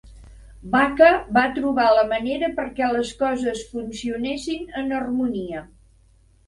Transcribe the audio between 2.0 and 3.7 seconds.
manera perquè les coses